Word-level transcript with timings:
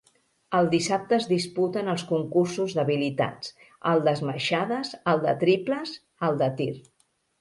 El 0.59 0.69
dissabte 0.69 1.13
es 1.17 1.25
disputen 1.31 1.91
els 1.93 2.05
concursos 2.13 2.73
d'habilitats, 2.77 3.53
el 3.93 4.03
d'esmaixades, 4.09 4.95
el 5.15 5.23
de 5.27 5.37
triples 5.45 5.95
el 6.31 6.41
de 6.45 6.51
tir. 6.63 6.71